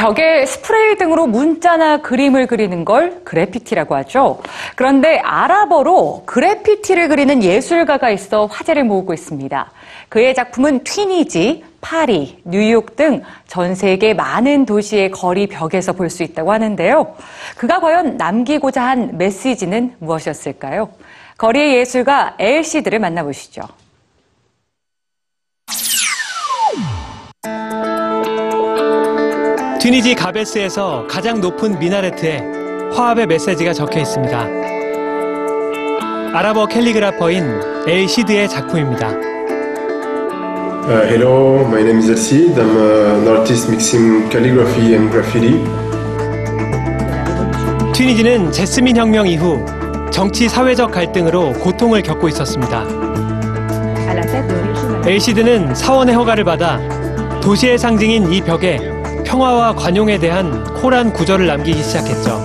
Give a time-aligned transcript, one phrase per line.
[0.00, 4.40] 벽에 스프레이 등으로 문자나 그림을 그리는 걸 그래피티라고 하죠.
[4.74, 9.70] 그런데 아랍어로 그래피티를 그리는 예술가가 있어 화제를 모으고 있습니다.
[10.08, 16.50] 그의 작품은 튀니지, 파리, 뉴욕 등 전 세계 많은 도시의 거리 벽에서 볼 수 있다고
[16.50, 17.14] 하는데요.
[17.58, 20.88] 그가 과연 남기고자 한 메시지는 무엇이었을까요?
[21.36, 23.62] 거리의 예술가 엘시드를 만나보시죠.
[29.90, 32.38] 튀니지 가베스에서 가장 높은 미나레트에
[32.92, 34.46] 화합의 메시지가 적혀 있습니다.
[36.32, 39.08] 아랍어 캘리그라퍼인 엘 시드의 작품입니다.
[40.86, 42.54] Uh, hello, my name is El Cid.
[42.54, 45.58] I'm an artist mixing calligraphy and graffiti.
[47.92, 49.66] 튀니지는 제스민 혁명 이후
[50.12, 52.86] 정치 사회적 갈등으로 고통을 겪고 있었습니다.
[55.04, 56.78] 엘시드는 사원의 허가를 받아
[57.40, 62.40] 도시의 상징인 이 벽에 평화와 관용에 대한 코란 구절을 남기기 시작했죠.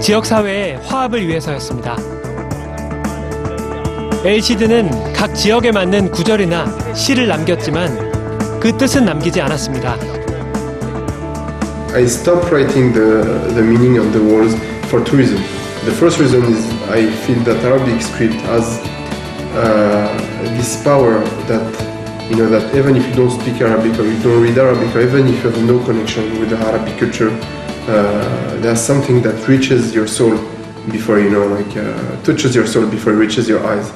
[0.00, 1.96] 지역 사회의 화합을 위해서였습니다.
[4.24, 9.96] 엘시드는 각 지역에 맞는 구절이나 시를 남겼지만 그 뜻은 남기지 않았습니다.
[11.94, 13.22] I stopped writing the,
[13.54, 14.54] the meaning on the walls
[14.88, 15.40] for two reasons.
[15.84, 18.78] The first reason is I feel that Arabic script has
[19.56, 20.12] uh,
[20.56, 21.64] this power that
[22.30, 25.00] you know that even if you don't speak Arabic or you don't read Arabic or
[25.00, 27.30] even if you have no connection with the Arabic culture,
[27.88, 30.36] uh, there's something that reaches your soul
[30.92, 33.92] before you know like uh, touches your soul before it reaches your eyes.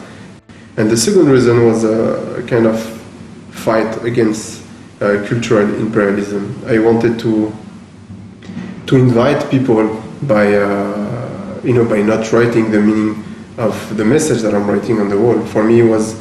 [0.77, 2.83] And the second reason was a kind of
[3.51, 4.65] fight against
[5.01, 6.61] uh, cultural imperialism.
[6.67, 7.55] I wanted to
[8.87, 13.23] to invite people by uh, you know by not writing the meaning
[13.59, 15.39] of the message that I'm writing on the wall.
[15.47, 16.21] For me, it was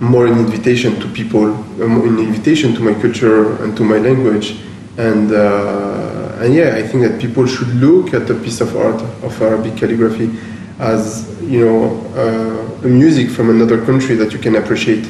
[0.00, 1.46] more an invitation to people,
[1.82, 4.56] um, an invitation to my culture and to my language,
[4.96, 9.02] and uh, and yeah, I think that people should look at a piece of art
[9.22, 10.30] of Arabic calligraphy
[10.78, 15.04] as you know uh, music from another country that you can appreciate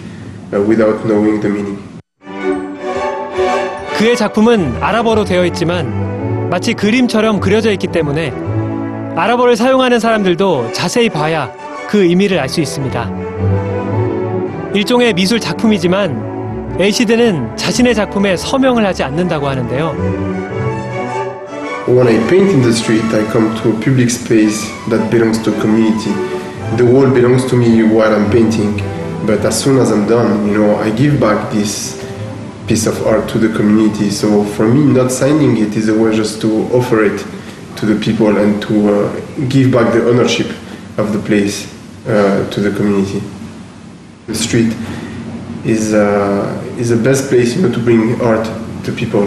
[0.53, 1.79] uh, without knowing the meaning.
[3.99, 8.33] 그의 작품은 아랍어로 되어 있지만 마치 그림처럼 그려져 있기 때문에
[9.17, 11.53] 아랍어를 사용하는 사람들도 자세히 봐야
[11.89, 13.28] 그 의미를 알 수 있습니다.
[14.75, 19.95] 일종의 미술 작품이지만 엘시드는 자신의 작품에 서명을 하지 않는다고 하는데요.
[21.89, 25.55] When I paint in the street, I come to a public space that belongs to
[25.55, 26.12] a community.
[26.77, 28.77] The wall belongs to me while I'm painting,
[29.27, 31.97] but as soon as I'm done, you know, I give back this
[32.67, 34.11] piece of art to the community.
[34.11, 37.25] So for me, not signing it is a way just to offer it
[37.77, 40.53] to the people and to uh, give back the ownership
[40.99, 41.73] of the place
[42.06, 43.23] uh, to the community.
[44.28, 44.77] The street
[45.65, 48.44] is uh, is the best place, you know, to bring art
[48.84, 49.27] to people,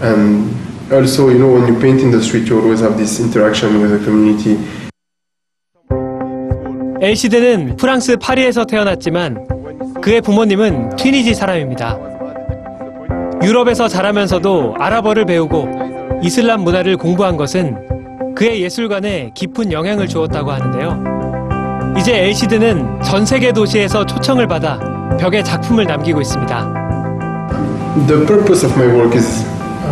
[0.00, 0.54] and
[0.92, 3.90] also, you know, when you paint in the street, you always have this interaction with
[3.90, 4.56] the community.
[7.02, 9.46] 엘시드는 프랑스 파리에서 태어났지만
[10.00, 11.98] 그의 부모님은 튀니지 사람입니다.
[13.42, 21.15] 유럽에서 자라면서도 아랍어를 배우고 이슬람 문화를 공부한 것은 그의 예술관에 깊은 영향을 주었다고 하는데요.
[21.97, 24.79] 이제 엘시드는 전 세계 도시에서 초청을 받아
[25.19, 26.81] 벽에 작품을 남기고 있습니다.
[28.07, 29.45] The purpose of my work is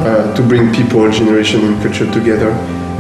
[0.05, 2.55] uh, to bring people, generation, and culture together,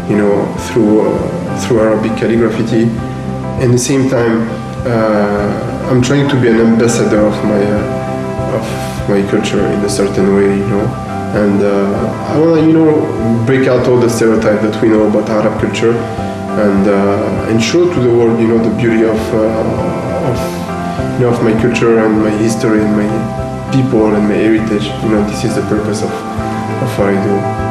[0.09, 2.89] you know, through uh, through Arabic calligraphy.
[3.63, 4.47] At the same time,
[4.85, 9.89] uh, I'm trying to be an ambassador of my uh, of my culture in a
[9.89, 10.85] certain way, you know.
[11.33, 15.07] And uh, I want to, you know, break out all the stereotypes that we know
[15.07, 15.93] about Arab culture,
[16.58, 20.38] and uh, and show to the world, you know, the beauty of uh, of
[21.14, 23.08] you know of my culture and my history and my
[23.72, 24.86] people and my heritage.
[25.02, 27.63] You know, this is the purpose of of what I do.